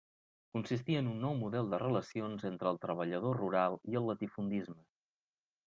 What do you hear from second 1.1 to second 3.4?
un nou model de relacions entre el treballador